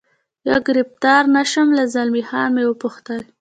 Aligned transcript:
یا 0.47 0.57
ګرفتار 0.67 1.23
نه 1.35 1.43
شم، 1.51 1.67
له 1.77 1.83
زلمی 1.93 2.23
خان 2.29 2.49
مې 2.55 2.63
و 2.67 2.79
پوښتل. 2.81 3.19